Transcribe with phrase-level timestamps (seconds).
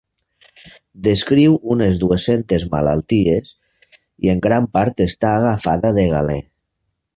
[1.07, 3.53] Descriu unes dues-centes malalties
[4.27, 6.43] i en gran part està agafada de Galè.